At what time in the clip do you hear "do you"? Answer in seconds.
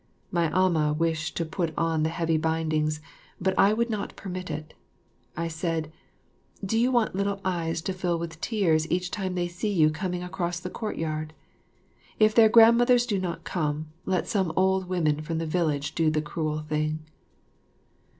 6.65-6.91